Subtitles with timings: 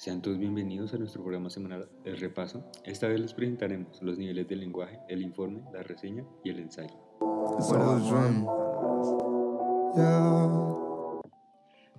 [0.00, 2.64] Sean todos bienvenidos a nuestro programa semanal El Repaso.
[2.86, 6.94] Esta vez les presentaremos los niveles del lenguaje, el informe, la reseña y el ensayo.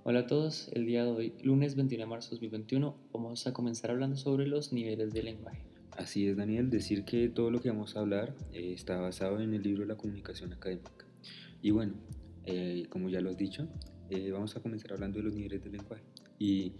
[0.02, 3.52] Hola a todos, el día de hoy, lunes 21 de marzo de 2021, vamos a
[3.52, 5.62] comenzar hablando sobre los niveles del lenguaje.
[5.92, 9.54] Así es, Daniel, decir que todo lo que vamos a hablar eh, está basado en
[9.54, 11.06] el libro La comunicación académica.
[11.62, 11.94] Y bueno,
[12.46, 13.68] eh, como ya lo has dicho,
[14.10, 16.02] eh, vamos a comenzar hablando de los niveles del lenguaje.
[16.40, 16.72] Y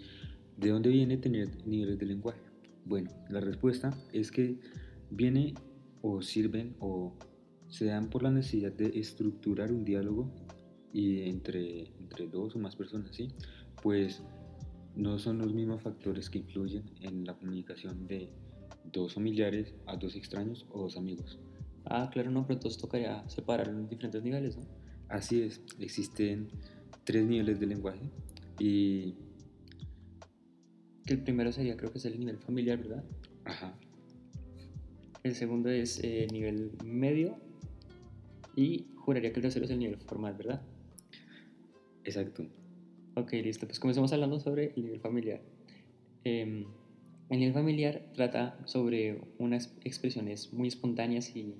[0.57, 2.41] ¿De dónde viene tener niveles de lenguaje?
[2.85, 4.59] Bueno, la respuesta es que
[5.11, 5.55] viene
[6.03, 7.15] o sirven o
[7.69, 10.31] se dan por la necesidad de estructurar un diálogo
[10.93, 13.29] y entre, entre dos o más personas, ¿sí?
[13.83, 14.23] Pues
[14.95, 18.31] no son los mismos factores que influyen en la comunicación de
[18.85, 21.39] dos familiares a dos extraños o dos amigos.
[21.85, 24.65] Ah, claro, no, pero entonces tocaría separarlo en diferentes niveles, ¿no?
[25.09, 26.49] Así es, existen
[27.05, 28.11] tres niveles de lenguaje
[28.59, 29.15] y
[31.07, 33.05] que el primero sería, creo que es el nivel familiar, ¿verdad?
[33.45, 33.75] Ajá.
[35.23, 37.37] El segundo es eh, nivel medio.
[38.57, 40.63] Y juraría que el tercero es el nivel formal, ¿verdad?
[42.05, 42.47] Exacto.
[43.15, 43.67] Ok, listo.
[43.67, 45.41] Pues comenzamos hablando sobre el nivel familiar.
[46.25, 46.67] Em,
[47.31, 51.55] el nivel familiar trata sobre unas expresiones muy espontáneas y,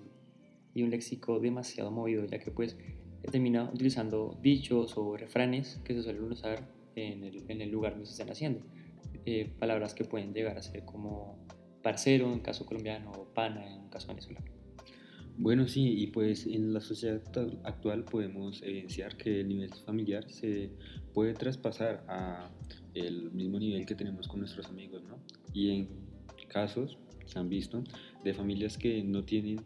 [0.75, 2.77] y un léxico demasiado movido, ya que pues
[3.31, 8.07] termina utilizando dichos o refranes que se suelen usar en el, en el lugar donde
[8.07, 8.61] se están haciendo.
[9.25, 11.47] Eh, palabras que pueden llegar a ser como
[11.83, 14.47] parcero en caso colombiano o pana en caso venezolano.
[15.37, 17.23] Bueno, sí, y pues en la sociedad
[17.65, 20.71] actual podemos evidenciar que el nivel familiar se
[21.15, 22.51] puede traspasar a
[22.95, 25.19] el mismo nivel que tenemos con nuestros amigos, ¿no?
[25.55, 25.89] Y en
[26.49, 27.83] casos, se han visto,
[28.23, 29.65] de familias que no tienen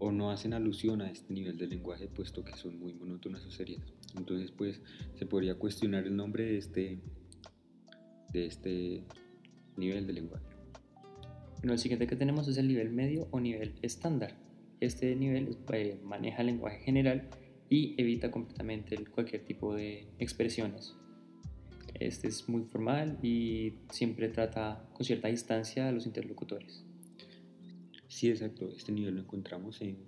[0.00, 3.50] o no hacen alusión a este nivel de lenguaje, puesto que son muy monótonas o
[3.50, 3.82] serias.
[4.16, 4.80] Entonces, pues
[5.14, 6.98] se podría cuestionar el nombre de este
[8.32, 9.02] de este
[9.76, 10.44] nivel de lenguaje.
[11.58, 14.36] Bueno, el siguiente que tenemos es el nivel medio o nivel estándar.
[14.80, 17.28] Este nivel eh, maneja el lenguaje general
[17.68, 20.94] y evita completamente cualquier tipo de expresiones.
[21.94, 26.84] Este es muy formal y siempre trata con cierta distancia a los interlocutores.
[28.06, 28.68] Sí, exacto.
[28.68, 29.98] Este nivel lo encontramos en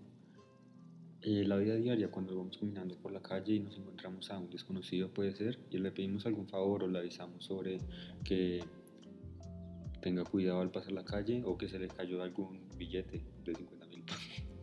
[1.22, 4.48] eh, la vida diaria, cuando vamos caminando por la calle y nos encontramos a un
[4.48, 7.78] desconocido, puede ser, y le pedimos algún favor o le avisamos sobre
[8.24, 8.64] que
[10.00, 13.86] tenga cuidado al pasar la calle o que se le cayó algún billete de 50
[13.86, 14.02] mil.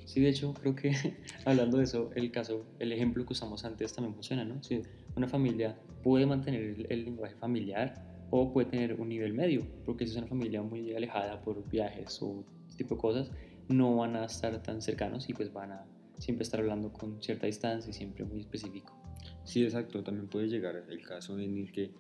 [0.06, 0.94] Sí, de hecho, creo que
[1.46, 4.64] hablando de eso, el caso, el ejemplo que usamos antes también funciona, ¿no?
[4.64, 4.82] Si
[5.16, 10.06] una familia puede mantener el, el lenguaje familiar o puede tener un nivel medio, porque
[10.06, 13.32] si es una familia muy alejada por viajes o este tipo de cosas,
[13.70, 15.86] no van a estar tan cercanos y pues van a
[16.18, 18.96] siempre estar hablando con cierta distancia y siempre muy específico.
[19.44, 20.04] Sí, exacto.
[20.04, 21.92] También puede llegar el caso en el que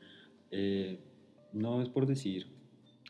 [0.52, 1.00] eh,
[1.54, 2.48] no es por decir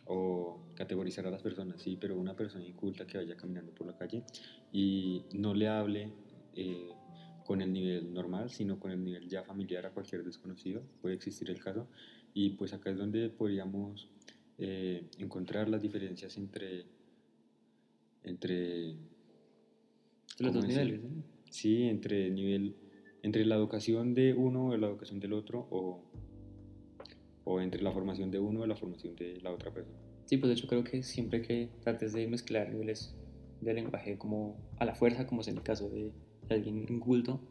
[0.05, 3.97] o categorizar a las personas, sí, pero una persona inculta que vaya caminando por la
[3.97, 4.23] calle
[4.71, 6.13] y no le hable
[6.55, 6.91] eh,
[7.45, 11.49] con el nivel normal, sino con el nivel ya familiar a cualquier desconocido, puede existir
[11.49, 11.87] el caso.
[12.33, 14.09] Y pues acá es donde podríamos
[14.57, 16.85] eh, encontrar las diferencias entre,
[18.23, 18.95] entre
[20.39, 21.01] los dos niveles.
[21.49, 22.75] Sí, entre, nivel,
[23.23, 26.03] entre la educación de uno o la educación del otro, o,
[27.43, 29.97] o entre la formación de uno o la formación de la otra persona.
[30.25, 33.15] Sí, pues de hecho creo que siempre que trates de mezclar niveles
[33.61, 36.11] de lenguaje como a la fuerza, como es en el caso de,
[36.49, 37.41] alguien inculto,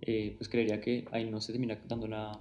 [0.00, 2.32] eh, pues creería que ahí no se termina dando una,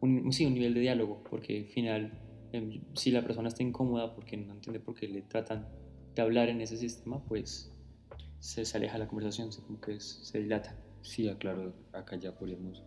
[0.00, 2.12] un, sí, un nivel de diálogo, porque al final,
[2.52, 5.68] em, si la persona está incómoda porque no entiende por qué le tratan
[6.14, 7.72] de hablar en ese sistema, pues
[8.40, 10.76] se, se aleja la conversación, se, como que se dilata.
[11.02, 12.82] Sí, claro, acá ya podríamos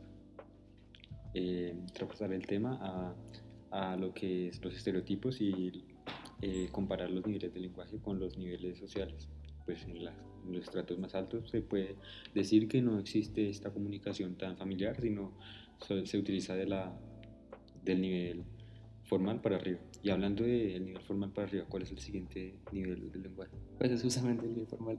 [1.34, 1.76] eh,
[2.32, 3.16] el tema a,
[3.72, 5.84] a, lo que es los estereotipos y
[6.42, 9.30] eh, comparar los niveles de lenguaje con los niveles sociales.
[9.66, 11.96] Pues en, en, los estratos más altos se puede
[12.36, 15.32] decir que no existe esta comunicación tan familiar, sino
[15.80, 16.94] se utiliza de la,
[17.84, 18.44] del nivel
[19.06, 19.80] formal para arriba.
[20.02, 23.58] Y hablando del nivel formal para arriba, ¿cuál es el siguiente nivel del lenguaje?
[23.78, 24.98] Pues es justamente el nivel formal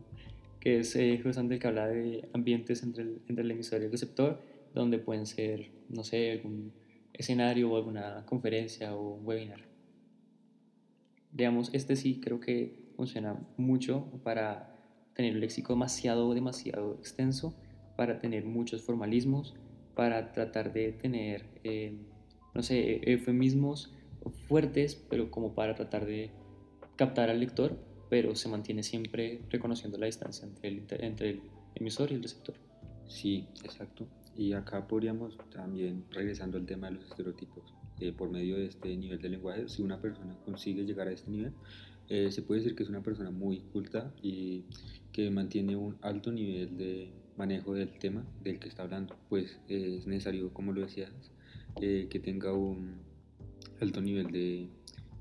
[0.64, 3.84] que es eh, justamente el que habla de ambientes entre el, entre el emisor y
[3.84, 4.40] el receptor,
[4.72, 6.72] donde pueden ser, no sé, algún
[7.12, 9.61] escenario o alguna conferencia o un webinar.
[11.32, 14.75] Digamos, este sí creo que funciona mucho para
[15.12, 17.55] tener un léxico demasiado, demasiado extenso,
[17.94, 19.55] para tener muchos formalismos,
[19.94, 21.94] para tratar de tener, eh,
[22.55, 23.93] no sé, eufemismos
[24.49, 26.31] fuertes, pero como para tratar de
[26.96, 27.76] captar al lector
[28.08, 31.40] pero se mantiene siempre reconociendo la distancia entre el, entre el
[31.74, 32.54] emisor y el receptor.
[33.08, 34.06] Sí, exacto.
[34.36, 38.96] Y acá podríamos también, regresando al tema de los estereotipos, eh, por medio de este
[38.96, 41.52] nivel de lenguaje, si una persona consigue llegar a este nivel,
[42.08, 44.64] eh, se puede decir que es una persona muy culta y
[45.12, 49.16] que mantiene un alto nivel de manejo del tema del que está hablando.
[49.28, 51.12] Pues es necesario, como lo decías,
[51.80, 52.96] eh, que tenga un
[53.80, 54.68] alto nivel de,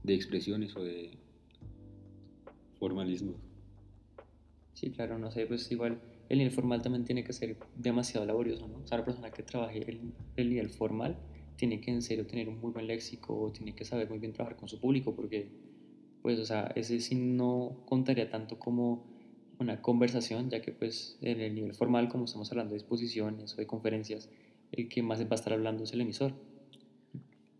[0.03, 1.11] de expresiones o de
[2.83, 3.33] formalismo.
[4.73, 8.67] Sí, claro, no sé, pues igual el nivel formal también tiene que ser demasiado laborioso,
[8.67, 8.79] ¿no?
[8.83, 11.15] O sea, la persona que trabaje el, el nivel formal
[11.55, 14.57] tiene que en serio tener un muy buen léxico, tiene que saber muy bien trabajar
[14.57, 15.47] con su público, porque,
[16.21, 19.05] pues, o sea, ese sí no contaría tanto como
[19.59, 23.57] una conversación, ya que, pues, en el nivel formal, como estamos hablando de exposiciones o
[23.57, 24.29] de conferencias,
[24.73, 26.33] el que más va a estar hablando es el emisor.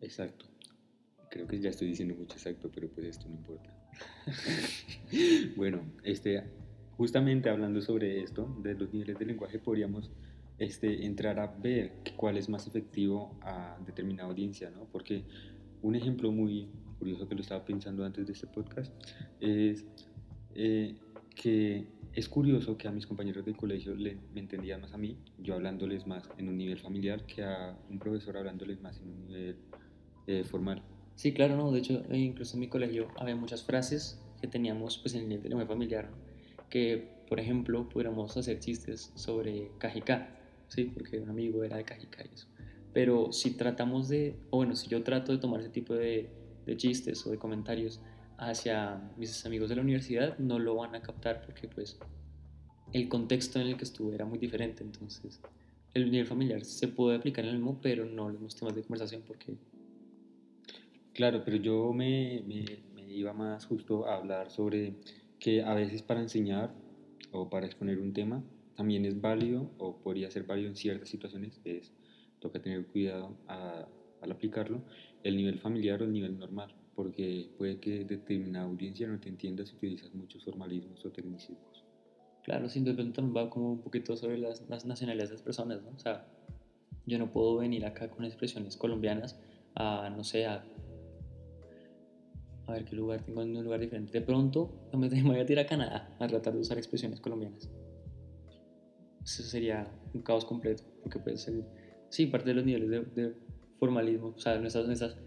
[0.01, 0.47] Exacto.
[1.29, 3.82] Creo que ya estoy diciendo mucho exacto, pero pues esto no importa.
[5.56, 6.44] bueno, este,
[6.98, 10.12] justamente hablando sobre esto, de los niveles de lenguaje, podríamos
[10.57, 14.86] este, entrar a ver cuál es más efectivo a determinada audiencia, ¿no?
[14.92, 15.24] Porque
[15.81, 16.69] un ejemplo muy
[17.00, 18.94] curioso que lo estaba pensando antes de este podcast
[19.42, 19.86] es
[20.56, 20.95] eh,
[21.36, 25.18] que es curioso que a mis compañeros del colegio le, me entendían más a mí,
[25.40, 29.25] yo hablándoles más en un nivel familiar, que a un profesor hablándoles más en un
[29.25, 29.57] nivel
[30.28, 30.84] eh, formal.
[31.15, 31.71] Sí, claro, no.
[31.71, 35.42] De hecho, eh, incluso en mi colegio había muchas frases que teníamos pues, en el
[35.42, 36.18] lenguaje familiar, ¿no?
[36.69, 40.36] que, por ejemplo, pudiéramos hacer chistes sobre Cajicá,
[40.69, 40.86] ¿sí?
[40.86, 42.48] porque un amigo era de Cajicá y eso.
[42.94, 46.30] Pero si tratamos de, o bueno, si yo trato de tomar ese tipo de,
[46.65, 48.01] de chistes o de comentarios
[48.38, 52.00] hacia mis amigos de la universidad, no lo van a captar porque pues
[52.92, 55.42] el contexto en el que estuve era muy diferente, entonces
[55.94, 58.81] el nivel familiar se puede aplicar en el mismo, pero no los mismos temas de
[58.81, 59.56] conversación porque...
[61.13, 62.65] Claro, pero yo me, me,
[62.95, 64.95] me iba más justo a hablar sobre
[65.39, 66.74] que a veces para enseñar
[67.31, 68.44] o para exponer un tema
[68.75, 71.94] también es válido o podría ser válido en ciertas situaciones, es,
[72.39, 73.88] toca tener cuidado a,
[74.21, 74.81] al aplicarlo,
[75.24, 79.66] el nivel familiar o el nivel normal, porque puede que determinada audiencia no te entienda
[79.66, 81.83] si utilizas muchos formalismos o tecnicismos.
[82.44, 85.81] Claro, sin duda también va como un poquito sobre las, las nacionalidades de las personas,
[85.81, 85.92] ¿no?
[85.92, 86.27] O sea,
[87.06, 89.39] yo no puedo venir acá con expresiones colombianas
[89.75, 90.66] a, no sé, a
[92.68, 94.12] a ver qué lugar tengo en un lugar diferente.
[94.12, 97.69] De pronto me voy a tirar a Canadá a tratar de usar expresiones colombianas.
[99.24, 101.63] Eso sería un caos completo, porque puede ser,
[102.10, 103.33] sí, parte de los niveles de, de
[103.80, 105.18] formalismo, o sea, nuestras, nuestras,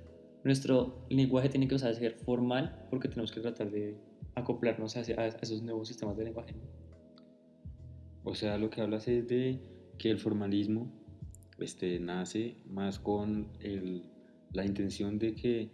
[0.44, 3.96] nuestro lenguaje tiene que o sea, ser formal porque tenemos que tratar de
[4.34, 6.54] acoplarnos hacia, a esos nuevos sistemas de lenguaje.
[8.22, 9.60] O sea, lo que hablas es de
[9.98, 10.92] que el formalismo
[11.58, 14.02] este, nace más con el,
[14.52, 15.70] la intención de que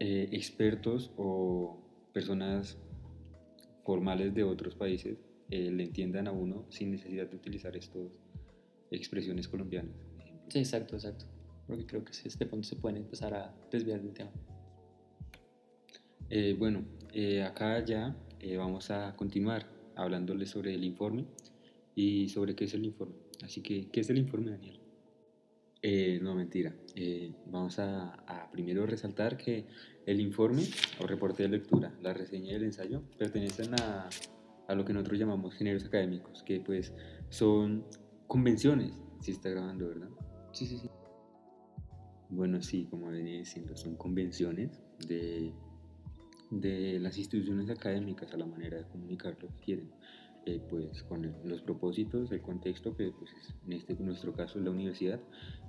[0.00, 1.78] eh, expertos o
[2.12, 2.78] personas
[3.84, 5.18] formales de otros países
[5.50, 8.18] eh, le entiendan a uno sin necesidad de utilizar estas
[8.90, 9.94] expresiones colombianas.
[10.48, 11.24] Sí, exacto, exacto.
[11.66, 14.30] Porque creo que si este punto se puede empezar a desviar del tema.
[16.30, 21.24] Eh, bueno, eh, acá ya eh, vamos a continuar hablándoles sobre el informe
[21.94, 23.14] y sobre qué es el informe.
[23.42, 24.80] Así que, ¿qué es el informe, Daniel?
[25.88, 26.74] Eh, no, mentira.
[26.96, 29.66] Eh, vamos a, a, primero resaltar que
[30.04, 30.64] el informe
[31.00, 34.08] o reporte de lectura, la reseña y el ensayo pertenecen a,
[34.66, 36.92] a lo que nosotros llamamos géneros académicos, que pues
[37.28, 37.86] son
[38.26, 40.08] convenciones, si está grabando, ¿verdad?
[40.50, 40.90] Sí, sí, sí.
[42.30, 45.52] Bueno, sí, como venía diciendo, son convenciones de,
[46.50, 49.92] de las instituciones académicas a la manera de comunicar lo que quieren
[50.46, 54.32] eh, pues con el, los propósitos, el contexto, que pues es, en este en nuestro
[54.32, 55.20] caso es la universidad,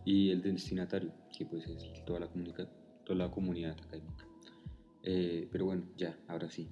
[0.06, 2.70] y el destinatario, que pues es toda la, comunica,
[3.04, 4.26] toda la comunidad académica.
[5.04, 6.70] Eh, pero bueno, ya, ahora sí,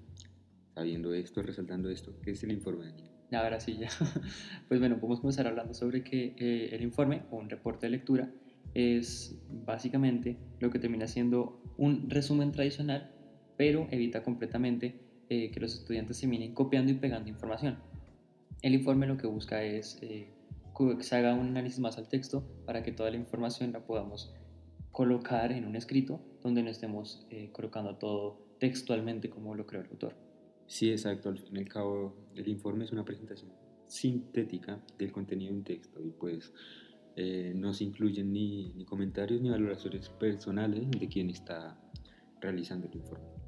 [0.73, 3.09] sabiendo esto, resaltando esto, ¿qué es el informe, Daniel?
[3.31, 3.89] Ahora sí, ya.
[4.67, 8.31] Pues bueno, podemos comenzar hablando sobre que eh, el informe o un reporte de lectura
[8.73, 13.11] es básicamente lo que termina siendo un resumen tradicional,
[13.57, 17.77] pero evita completamente eh, que los estudiantes se miren copiando y pegando información.
[18.65, 20.27] El informe lo que busca es eh,
[20.75, 24.33] que se haga un análisis más al texto para que toda la información la podamos
[24.91, 29.89] colocar en un escrito donde no estemos eh, colocando todo textualmente como lo creó el
[29.91, 30.15] autor.
[30.65, 31.29] Sí, exacto.
[31.29, 33.51] Al fin y al cabo, el informe es una presentación
[33.85, 36.51] sintética del contenido de un texto y pues
[37.17, 41.79] eh, no se incluyen ni, ni comentarios ni valoraciones personales de quien está
[42.41, 43.44] realizando el informe.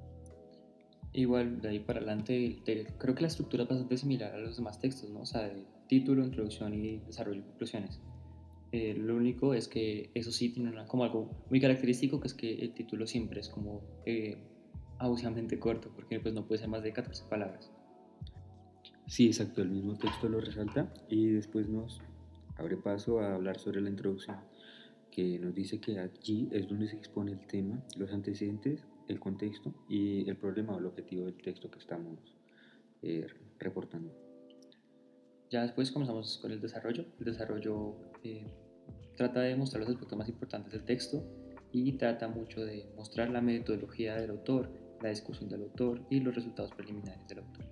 [1.14, 4.58] Igual, de ahí para adelante, te, creo que la estructura es bastante similar a los
[4.58, 5.22] demás textos, ¿no?
[5.22, 8.00] O sea, de título, introducción y desarrollo y conclusiones.
[8.72, 12.34] Eh, lo único es que eso sí tiene una, como algo muy característico, que es
[12.34, 14.38] que el título siempre es como eh,
[15.00, 17.72] abusivamente corto, porque pues no puede ser más de 14 palabras.
[19.08, 22.02] Sí, exacto, el mismo texto lo resalta y después nos
[22.58, 24.38] abre paso a hablar sobre la introducción,
[25.12, 29.74] que nos dice que allí es donde se expone el tema, los antecedentes, el contexto
[29.88, 32.20] y el problema o el objetivo del texto que estamos
[33.02, 33.28] eh,
[33.60, 34.14] reportando.
[35.50, 37.06] Ya después comenzamos con el desarrollo.
[37.20, 38.46] El desarrollo eh,
[39.16, 41.24] trata de mostrar los aspectos más importantes del texto
[41.72, 44.70] y trata mucho de mostrar la metodología del autor,
[45.02, 47.66] la discusión del autor y los resultados preliminares del autor.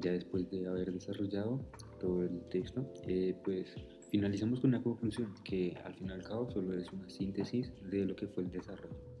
[0.00, 1.60] Ya después de haber desarrollado
[2.00, 3.74] todo el texto, eh, pues
[4.10, 8.04] finalizamos con una conclusión que al fin y al cabo solo es una síntesis de
[8.04, 9.15] lo que fue el desarrollo.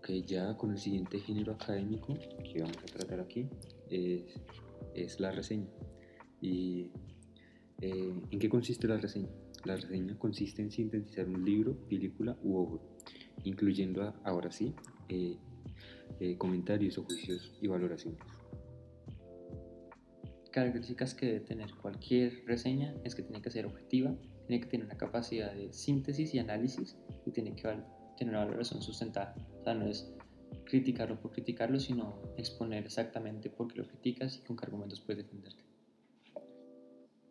[0.00, 3.46] Ok, ya con el siguiente género académico que vamos a tratar aquí
[3.90, 4.22] es,
[4.94, 5.68] es la reseña.
[6.40, 6.90] ¿Y
[7.82, 9.28] eh, en qué consiste la reseña?
[9.64, 12.82] La reseña consiste en sintetizar un libro, película u obra,
[13.44, 14.74] incluyendo ahora sí
[15.10, 15.36] eh,
[16.18, 18.20] eh, comentarios o juicios y valoraciones.
[20.50, 24.16] Características que debe tener cualquier reseña es que tiene que ser objetiva,
[24.46, 27.68] tiene que tener una capacidad de síntesis y análisis y tiene que
[28.20, 29.34] tener una valoración sustentada.
[29.60, 30.12] O sea, no es
[30.66, 35.24] criticarlo por criticarlo, sino exponer exactamente por qué lo criticas y con qué argumentos puedes
[35.24, 35.64] defenderte.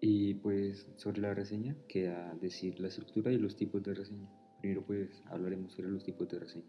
[0.02, 4.28] Y pues sobre la reseña queda decir la estructura y los tipos de reseña.
[4.62, 6.66] Primero pues hablaremos sobre los tipos de reseña.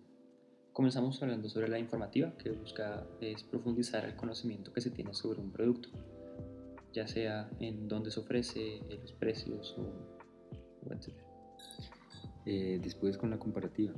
[0.73, 5.41] Comenzamos hablando sobre la informativa, que busca es profundizar el conocimiento que se tiene sobre
[5.41, 5.89] un producto,
[6.93, 11.15] ya sea en dónde se ofrece, los precios o, etc.
[12.47, 13.93] Eh, después con la comparativa.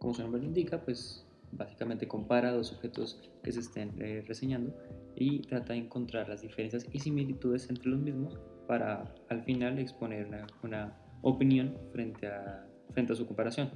[0.00, 4.76] Como su nombre lo indica, pues básicamente compara dos objetos que se estén eh, reseñando
[5.14, 10.28] y trata de encontrar las diferencias y similitudes entre los mismos para al final exponer
[10.62, 13.70] una, opinión frente a, frente a su comparación.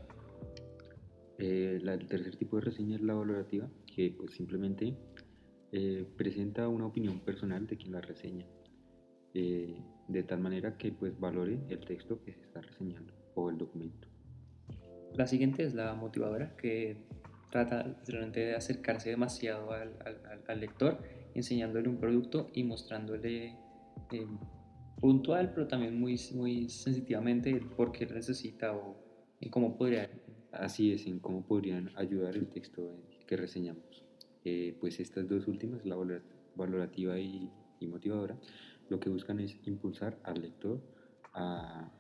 [1.39, 4.97] Eh, el tercer tipo de reseña es la valorativa, que pues simplemente
[5.73, 8.47] eh, presenta una opinión personal de quien la reseña,
[9.35, 13.59] eh, de tal manera que pues valore el texto que se está reseñando o el
[13.59, 14.14] documento.
[15.15, 16.97] La siguiente es la motivadora, que
[17.51, 19.93] trata realmente de acercarse demasiado al,
[20.47, 20.99] al lector
[21.35, 23.57] enseñándole un producto y mostrándole
[24.13, 24.27] eh,
[25.01, 28.97] puntual, pero también muy, muy sensitivamente por qué necesita o
[29.41, 30.11] en cómo podría.
[30.53, 34.05] Así es, en cómo podrían ayudar el texto que reseñamos.
[34.45, 35.97] Eh, pues estas dos últimas, la
[36.55, 38.39] valorativa y, y, motivadora,
[38.89, 40.81] lo que buscan es impulsar al lector
[41.33, 41.91] a,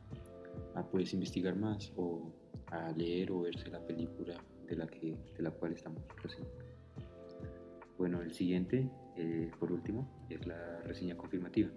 [0.74, 2.32] a pues investigar más o
[2.66, 4.34] a leer o verse la película
[4.66, 6.54] de la, que, de la cual estamos reseñando.
[7.96, 11.70] Bueno, el siguiente eh, por último, es la reseña confirmativa,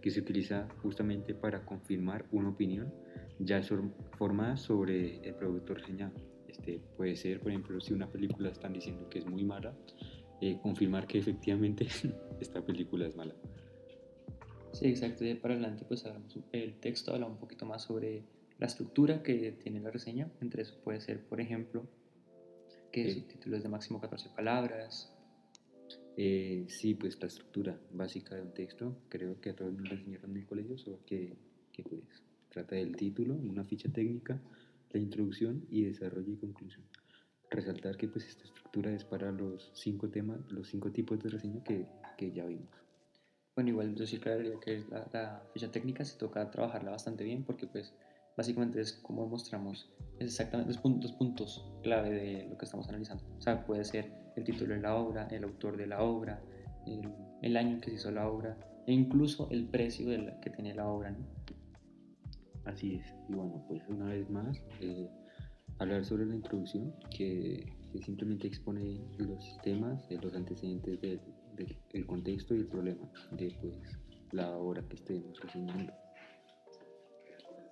[0.00, 2.92] que se utiliza justamente para confirmar una opinión
[3.38, 3.60] ya
[4.16, 6.14] formada sobre el producto reseñado.
[6.48, 9.76] Este, puede ser, por ejemplo, si una película están diciendo que es muy mala,
[10.40, 11.86] eh, confirmar que efectivamente
[12.40, 13.34] esta película es mala.
[14.72, 15.24] Sí, exacto.
[15.24, 18.24] De para adelante, pues hablamos, el texto habla un poquito más sobre
[18.58, 20.30] la estructura que tiene la reseña.
[20.40, 21.86] Entre eso puede ser, por ejemplo,
[22.92, 25.12] que su título es de máximo 14 palabras,
[26.20, 30.32] eh, sí, pues la estructura básica de un texto, creo que a todos nos enseñaron
[30.32, 31.36] en el colegio, solo que,
[31.72, 32.02] que pues,
[32.48, 34.40] trata del título, una ficha técnica,
[34.90, 36.84] la introducción y desarrollo y conclusión.
[37.50, 41.62] Resaltar que pues esta estructura es para los cinco temas, los cinco tipos de reseña
[41.62, 41.86] que,
[42.16, 42.68] que ya vimos.
[43.54, 47.44] Bueno, igual yo sí creería que la, la, ficha técnica se toca trabajarla bastante bien
[47.44, 47.94] porque pues
[48.38, 49.90] básicamente es como mostramos
[50.20, 53.24] exactamente los puntos, puntos clave de lo que estamos analizando.
[53.36, 56.40] O sea, puede ser el título de la obra, el autor de la obra,
[57.42, 60.50] el, año en que se hizo la obra e incluso el precio de la, que
[60.50, 61.10] tiene la obra.
[61.10, 61.26] ¿no?
[62.64, 63.12] Así es.
[63.28, 65.10] Y bueno, pues una vez más, eh,
[65.78, 71.20] hablar sobre la introducción, que, simplemente expone los temas, eh, los antecedentes del,
[71.92, 73.74] del contexto y el problema de pues,
[74.30, 75.92] la obra que estemos reseñando.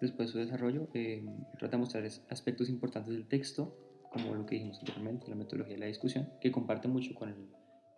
[0.00, 1.24] Después de su desarrollo, eh,
[1.58, 3.76] trata de mostrar aspectos importantes del texto,
[4.12, 7.46] como lo que dijimos anteriormente, la metodología de la discusión, que comparte mucho con el,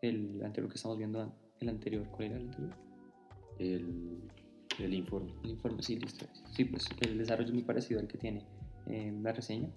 [0.03, 2.07] el anterior que estamos viendo, el anterior.
[2.11, 2.77] ¿Cuál era el anterior?
[3.59, 4.19] El,
[4.79, 5.33] el informe.
[5.43, 6.27] El informe, sí, listo.
[6.55, 8.45] Sí, pues el desarrollo es muy parecido al que tiene
[8.87, 9.69] eh, la reseña.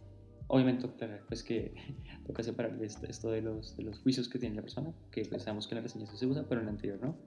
[0.47, 1.73] Obviamente, claro, pues que
[2.27, 5.67] toca separar esto de los, de los juicios que tiene la persona, que pues sabemos
[5.67, 7.17] que en la reseña se usa, pero en el anterior no.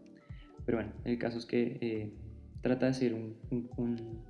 [0.65, 2.13] Pero bueno, el caso es que eh,
[2.63, 4.25] trata de ser un, un un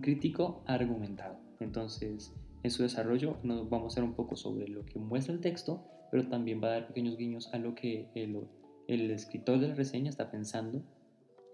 [0.00, 1.38] crítico argumentado.
[1.60, 5.40] Entonces, en su desarrollo nos vamos a hacer un poco sobre lo que muestra el
[5.40, 8.46] texto, pero también va a dar pequeños guiños a lo que el,
[8.88, 10.82] el escritor de la reseña está pensando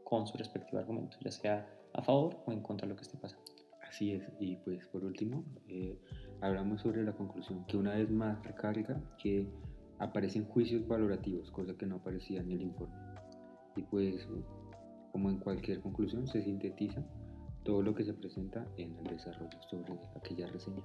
[0.05, 3.19] con su respectivo argumento, ya sea a favor o en contra de lo que esté
[3.19, 3.45] pasando.
[3.89, 5.99] Así es, y pues por último, eh,
[6.41, 9.49] hablamos sobre la conclusión, que una vez más recarga que
[9.99, 12.95] aparecen juicios valorativos, cosa que no aparecía en el informe.
[13.77, 14.29] Y pues,
[15.13, 17.05] como en cualquier conclusión, se sintetiza
[17.65, 20.83] todo lo que se presenta en el desarrollo sobre aquella reseña.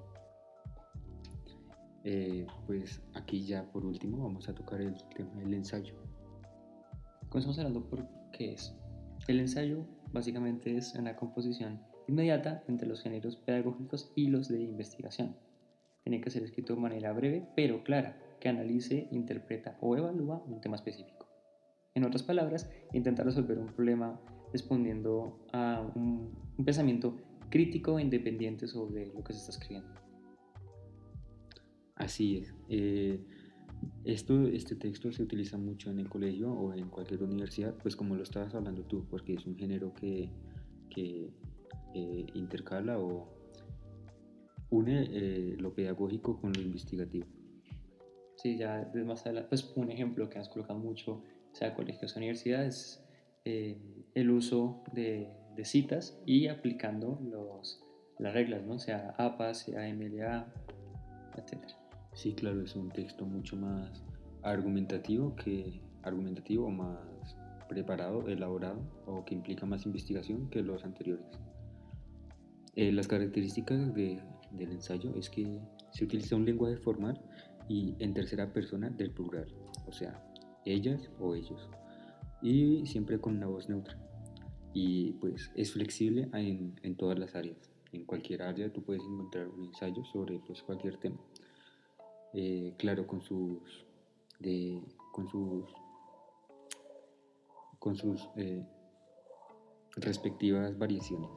[2.03, 5.96] Eh, pues aquí ya por último vamos a tocar el tema del ensayo.
[7.29, 8.75] Comenzamos hablando por qué es.
[9.27, 15.36] El ensayo básicamente es una composición inmediata entre los géneros pedagógicos y los de investigación.
[16.03, 20.62] Tiene que ser escrito de manera breve pero clara, que analice, interpreta o evalúa un
[20.62, 21.25] tema específico.
[21.96, 24.20] En otras palabras, intenta resolver un problema
[24.55, 26.31] respondiendo a un,
[26.63, 27.17] pensamiento
[27.50, 29.89] crítico e independiente sobre lo que se está escribiendo.
[31.95, 32.53] Así es.
[32.69, 33.19] Eh,
[34.05, 38.15] esto, este texto se utiliza mucho en el colegio o en cualquier universidad, pues como
[38.15, 40.29] lo estabas hablando tú, porque es un género que,
[40.89, 41.33] que
[41.93, 43.27] eh, intercala o
[44.69, 47.27] une eh, lo pedagógico con lo investigativo.
[48.38, 52.19] Sí, ya desde más adelante, pues un ejemplo que nos coloca mucho, sea colegios o
[52.19, 53.05] universidades,
[53.47, 53.77] eh,
[54.15, 57.84] el uso de, de, citas y aplicando los,
[58.17, 58.79] las reglas, ¿no?
[58.79, 60.48] sea APA, sea MLA,
[61.36, 61.62] etc.
[62.13, 64.03] Sí, claro, es un texto mucho más
[64.41, 66.98] argumentativo que argumentativo más
[67.67, 71.25] preparado, elaborado o que implica más investigación que los anteriores.
[72.75, 75.60] Eh, las características de, del ensayo es que
[75.91, 77.19] se utiliza un lenguaje formal
[77.67, 79.48] y en tercera persona del plural,
[79.88, 80.24] o sea,
[80.65, 81.69] ellas o ellos,
[82.41, 83.98] y siempre con una voz neutra.
[84.75, 87.58] Y pues es flexible en, en todas las áreas.
[87.91, 91.17] En cualquier área tú puedes encontrar un ensayo sobre pues, cualquier tema.
[92.34, 93.86] Eh, claro, con sus,
[94.39, 95.65] de, con sus,
[97.79, 98.63] con sus eh,
[99.96, 101.32] respectivas variaciones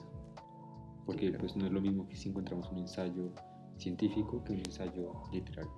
[1.09, 3.33] porque pues no es lo mismo que si encontramos un ensayo
[3.79, 5.73] científico que un ensayo literario.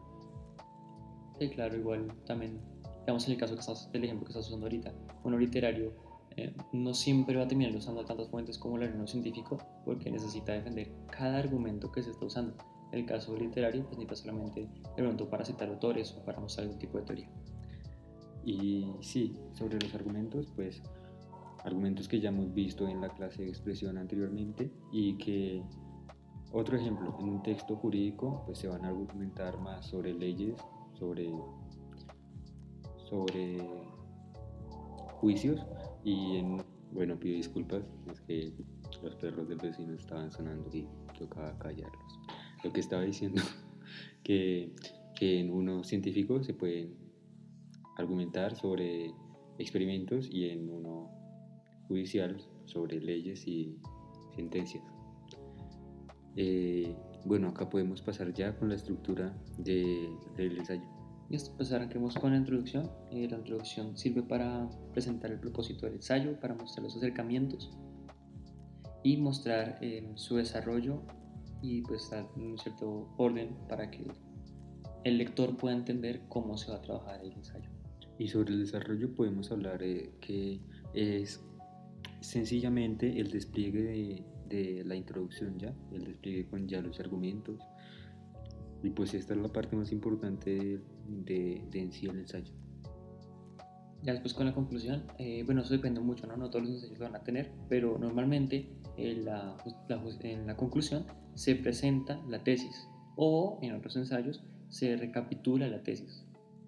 [1.39, 2.61] Sí, claro, igual también,
[3.03, 5.95] digamos en el caso que estás, del ejemplo que estás usando ahorita, uno literario
[6.37, 10.53] eh, no siempre va a terminar usando tantas fuentes como el uno científico porque necesita
[10.53, 12.55] defender cada argumento que se está usando.
[12.93, 14.63] En el caso literario, pues necesita solamente
[14.97, 17.31] de pronto para citar autores o para mostrar algún tipo de teoría.
[18.45, 20.83] Y sí, sobre los argumentos, pues
[21.65, 25.63] argumentos que ya hemos visto en la clase de expresión anteriormente y que
[26.53, 30.59] otro ejemplo, en un texto jurídico pues se van a argumentar más sobre leyes,
[30.99, 31.31] sobre,
[33.09, 33.59] sobre
[35.21, 35.61] juicios
[36.05, 38.53] y en, bueno, pido disculpas, es que
[39.03, 40.87] los perros del vecino estaban sonando y
[41.19, 42.19] tocaba callarlos.
[42.65, 43.43] Lo que estaba diciendo,
[44.23, 44.73] que,
[45.17, 46.95] que en uno científico se pueden
[47.97, 49.13] argumentar sobre
[49.59, 51.11] experimentos y en uno
[51.89, 53.77] judicial sobre leyes y
[54.35, 54.85] sentencias.
[56.37, 61.00] Eh, bueno, acá podemos pasar ya con la estructura de, del ensayo.
[61.31, 62.91] Listo, pues arranquemos con la introducción.
[63.13, 67.71] Eh, la introducción sirve para presentar el propósito del ensayo, para mostrar los acercamientos
[69.05, 71.03] y mostrar eh, su desarrollo
[71.63, 74.05] y pues dar un cierto orden para que
[75.05, 77.71] el lector pueda entender cómo se va a trabajar el ensayo.
[78.19, 80.61] Y sobre el desarrollo podemos hablar que
[80.95, 81.41] es
[82.21, 87.61] sencillamente el despliegue de, la introducción ya, el despliegue con ya los argumentos.
[88.83, 92.53] Y pues esta es la parte más importante de, de en sí el ensayo.
[94.03, 96.37] Ya después con la conclusión, eh, bueno, eso depende mucho, ¿no?
[96.37, 99.57] No todos los ensayos lo van a tener, pero normalmente en la,
[100.23, 106.25] en la conclusión se presenta la tesis o en otros ensayos se recapitula la tesis.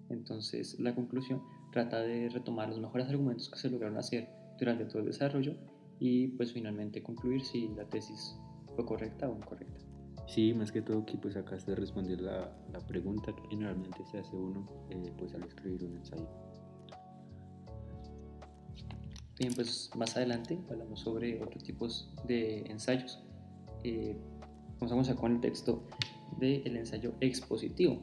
[0.09, 4.99] Entonces la conclusión trata de retomar los mejores argumentos que se lograron hacer durante todo
[4.99, 5.55] el desarrollo
[5.99, 8.37] y pues finalmente concluir si la tesis
[8.75, 9.82] fue correcta o incorrecta.
[10.27, 14.19] Sí, más que todo que pues acá de responder la, la, pregunta que generalmente se
[14.19, 16.27] hace uno eh, pues al escribir un ensayo.
[19.37, 23.21] Bien, pues más adelante hablamos sobre otros tipos de ensayos.
[23.83, 24.15] Eh,
[24.79, 25.83] comenzamos a con el texto
[26.39, 28.01] del ensayo expositivo.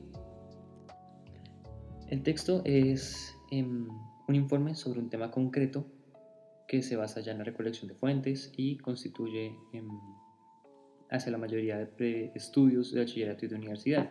[2.09, 3.89] El texto es em,
[4.29, 5.87] un informe sobre un tema concreto
[6.67, 9.57] que se basa ya en la recolección de fuentes y constituye
[11.11, 14.11] hacia la mayoría de estudios de bachillerato y de universidad.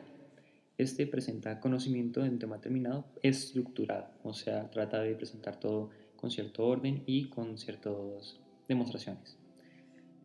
[0.78, 6.66] Este presenta conocimiento en tema determinado estructurado, o sea, trata de presentar todo con cierto
[6.66, 9.38] orden y con ciertas demostraciones.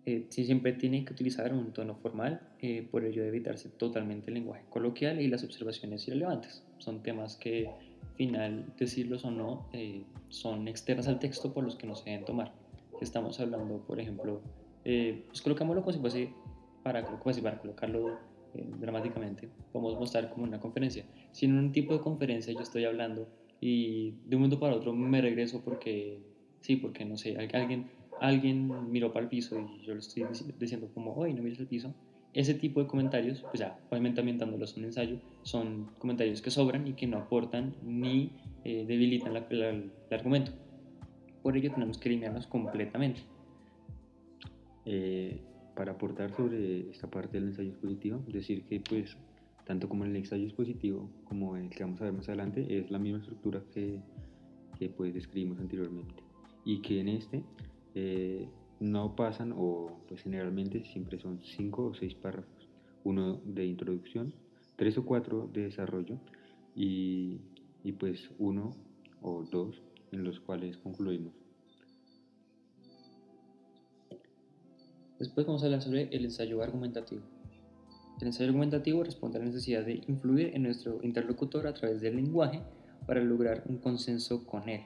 [0.07, 4.35] Eh, siempre tiene que utilizar un tono formal, eh, por ello debe evitarse totalmente el
[4.35, 6.63] lenguaje coloquial y las observaciones irrelevantes.
[6.79, 7.71] Son temas que
[8.17, 12.25] final, decirlos o no, eh, son externas al texto por los que no se deben
[12.25, 12.53] tomar.
[13.01, 14.41] Estamos hablando, por ejemplo,
[14.85, 16.33] eh, pues colocámoslo como si fuese
[16.85, 18.19] para, para colocarlo
[18.55, 21.05] eh, dramáticamente, podemos mostrar como una conferencia.
[21.33, 23.27] Si en un tipo de conferencia yo estoy hablando
[23.61, 26.21] y de un momento para otro me regreso porque,
[26.61, 30.25] sí, porque no sé, alguien alguien miró para el piso y yo le estoy
[30.59, 31.95] diciendo como, oye, no mires el piso,
[32.33, 36.95] ese tipo de comentarios, pues ya, obviamente ambientándolos un ensayo, son comentarios que sobran y
[36.95, 38.33] que no aportan ni
[38.65, 40.53] eh, debilitan el argumento.
[41.43, 43.21] Por ello tenemos que eliminarlos completamente.
[44.87, 45.41] Eh,
[45.75, 49.17] para aportar sobre esta parte del ensayo expositivo, decir que pues
[49.65, 52.99] tanto como el ensayo expositivo como el que vamos a ver más adelante es la
[52.99, 54.01] misma estructura que,
[54.79, 56.15] que pues describimos anteriormente
[56.65, 57.43] y que en este
[57.95, 58.49] eh,
[58.81, 62.69] no pasan o pues generalmente siempre son cinco o seis párrafos,
[63.05, 64.35] uno de introducción,
[64.77, 66.19] tres o cuatro de desarrollo
[66.75, 67.41] y,
[67.83, 68.77] y pues uno
[69.23, 69.83] o dos
[70.13, 71.44] en los cuales concluimos.
[75.25, 77.23] Después vamos a hablar sobre el ensayo argumentativo.
[78.21, 82.17] El ensayo argumentativo responde a la necesidad de influir en nuestro interlocutor a través del
[82.17, 82.61] lenguaje
[83.07, 84.83] para lograr un consenso con él.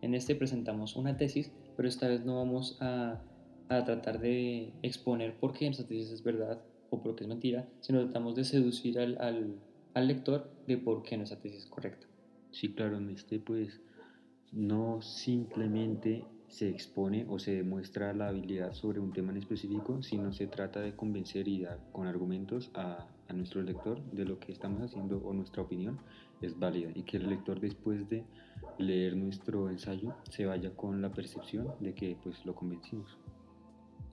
[0.00, 3.20] En este presentamos una tesis, pero esta vez no vamos a,
[3.68, 7.68] a tratar de exponer por qué nuestra tesis es verdad o por qué es mentira,
[7.80, 9.56] sino tratamos de seducir al, al,
[9.92, 12.06] al lector de por qué nuestra tesis es correcta.
[12.50, 13.78] Sí, claro, en este pues
[14.52, 20.34] no simplemente se expone o se demuestra la habilidad sobre un tema en específico, sino
[20.34, 24.52] se trata de convencer y dar con argumentos a, a, nuestro lector de lo que
[24.52, 25.98] estamos haciendo o nuestra opinión
[26.42, 28.24] es válida y que el lector después de
[28.76, 33.16] leer nuestro ensayo se vaya con la percepción de que pues lo convencimos.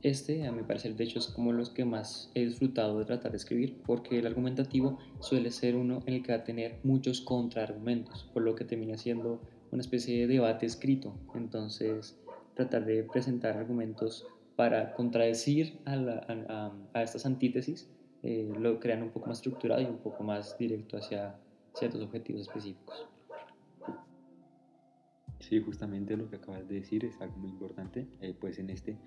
[0.02, 3.32] Este, a mi parecer, de hecho, es como los que más he disfrutado de tratar
[3.32, 7.20] de escribir, porque el argumentativo suele ser uno en el que va a tener muchos
[7.20, 11.16] contraargumentos, por lo que termina siendo una especie de debate escrito.
[11.36, 12.18] Entonces,
[12.60, 17.90] tratar de presentar argumentos para contradecir a, a, a estas antítesis
[18.22, 21.40] eh, lo crean un poco más estructurado y un poco más directo hacia
[21.74, 23.08] ciertos objetivos específicos.
[25.40, 28.08] Sí, justamente lo que acabas de decir es algo muy importante.
[28.20, 28.98] Eh, pues en este,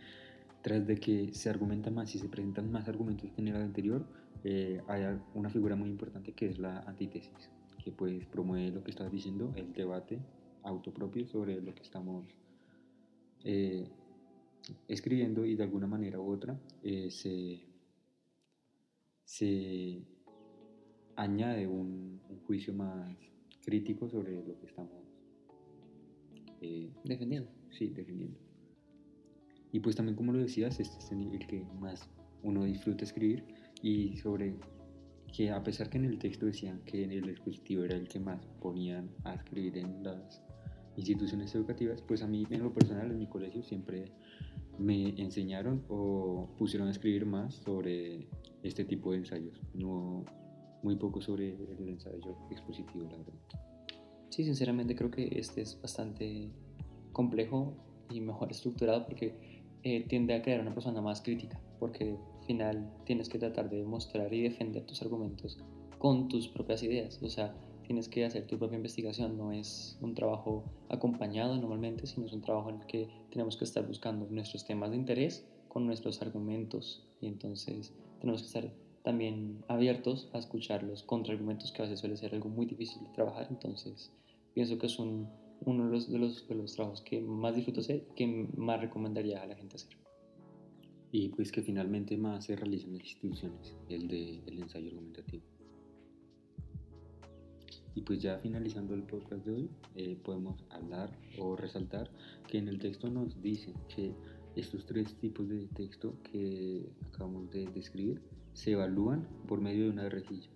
[0.63, 4.07] tras de que se argumenta más y se presentan más argumentos que en el anterior,
[4.45, 5.03] eh, hay
[5.35, 7.51] una figura muy importante que es la antítesis,
[7.85, 10.19] que pues promueve lo que estás diciendo, el debate
[10.63, 12.25] autopropio sobre lo que estamos
[13.45, 13.89] eh,
[14.89, 17.61] escribiendo y de alguna manera u otra eh, se,
[19.25, 20.03] se,
[21.17, 23.17] añade un, un, juicio más
[23.65, 25.03] crítico sobre lo que estamos
[26.61, 27.51] eh, defendiendo.
[27.71, 28.39] Sí, defendiendo.
[29.73, 32.09] Y pues también como lo decías, este es el que más
[32.43, 33.45] uno disfruta escribir
[33.83, 34.55] y sobre
[35.33, 38.21] que a pesar que en el texto decían que en el expositivo era el que
[38.21, 40.43] más ponían a escribir en las
[40.97, 44.13] instituciones educativas, pues a mí en lo personal en mi colegio siempre
[44.79, 48.29] me enseñaron o pusieron a escribir más sobre
[48.63, 50.25] este tipo de ensayos, no
[50.83, 53.35] muy poco sobre el ensayo expositivo, la verdad.
[54.31, 56.51] Sí, sinceramente creo que este es bastante
[57.13, 57.75] complejo
[58.11, 59.35] y mejor estructurado porque
[59.83, 63.79] eh, tiende a crear una persona más crítica, porque al final tienes que tratar de
[63.79, 65.59] demostrar y defender tus argumentos
[65.99, 70.15] con tus propias ideas, o sea, tienes que hacer tu propia investigación, no es un
[70.15, 74.65] trabajo acompañado normalmente, sino es un trabajo en el que tenemos que estar buscando nuestros
[74.65, 80.83] temas de interés con nuestros argumentos y entonces tenemos que estar también abiertos a escuchar
[80.83, 84.13] los contraargumentos que a veces suele ser algo muy difícil de trabajar, entonces
[84.55, 85.29] pienso que es un,
[85.65, 88.81] uno de los, de, los, de los trabajos que más disfruto hacer y que más
[88.81, 89.97] recomendaría a la gente hacer.
[91.11, 95.52] Y pues que finalmente más se realiza en las instituciones, el de el ensayo argumentativo.
[97.95, 102.11] Y pues ya finalizando el podcast de hoy, eh, podemos hablar o resaltar
[102.49, 104.15] que en el texto nos dicen que
[104.57, 110.09] estos tres tipos de texto que acabamos de describir se evalúan por medio de una
[110.09, 110.49] rejilla.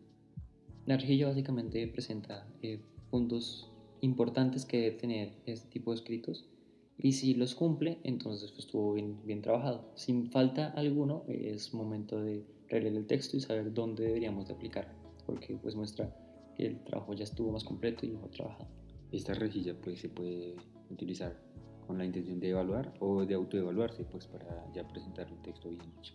[0.87, 3.70] La rejilla básicamente presenta eh, puntos
[4.01, 6.49] importantes que debe tener este tipo de escritos
[6.99, 9.90] y si los cumple, entonces pues, estuvo bien, bien trabajado.
[9.94, 14.94] Sin falta alguno, es momento de releer el texto y saber dónde deberíamos de aplicar,
[15.27, 16.14] porque pues muestra
[16.56, 18.68] que el trabajo ya estuvo más completo y mejor trabajado.
[19.12, 20.56] Esta rejilla pues se puede
[20.90, 21.36] utilizar
[21.86, 25.82] con la intención de evaluar o de autoevaluarse pues para ya presentar un texto bien
[25.98, 26.14] hecho.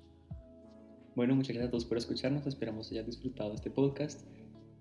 [1.15, 4.21] Bueno, muchas gracias a todos por escucharnos, esperamos hayan disfrutado este podcast.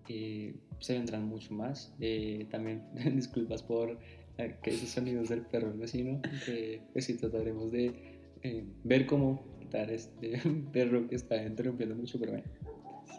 [0.09, 1.95] Eh, se vendrán mucho más.
[2.01, 2.83] Eh, también
[3.15, 3.99] disculpas por
[4.39, 9.43] eh, que esos sonidos del perro vecino, que pues sí trataremos de eh, ver cómo
[9.59, 10.41] quitar este
[10.73, 12.70] perro que está interrumpiendo mucho, pero bueno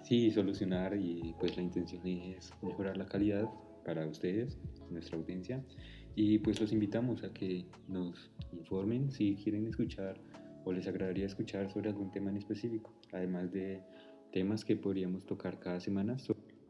[0.03, 3.49] sí, solucionar y pues la intención es mejorar la calidad
[3.85, 4.57] para ustedes,
[4.89, 5.63] nuestra audiencia.
[6.15, 10.19] Y pues los invitamos a que nos informen si quieren escuchar
[10.65, 13.81] o les agradaría escuchar sobre algún tema en específico, además de
[14.31, 16.17] temas que podríamos tocar cada semana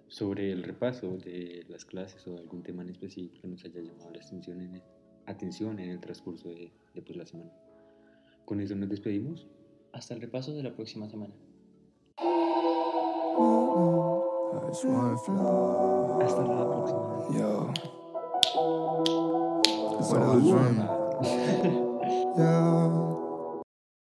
[0.07, 4.12] sobre el repaso de las clases o algún tema en específico que nos haya llamado
[4.12, 4.84] la atención en el,
[5.25, 7.51] atención en el transcurso de, de pues, la semana.
[8.45, 9.47] Con eso nos despedimos.
[9.93, 11.34] Hasta el repaso de la próxima semana.
[14.54, 15.36] I just wanna fly.
[17.32, 17.72] Yo.
[19.96, 20.36] That's what I
[22.38, 23.11] yeah.